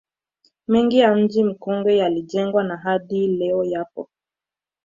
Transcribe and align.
Mengi 0.67 0.99
ya 0.99 1.15
mji 1.15 1.43
Mkongwe 1.43 1.97
yalijengwa 1.97 2.63
na 2.63 2.77
hadi 2.77 3.27
leo 3.27 3.63
yapo 3.63 4.09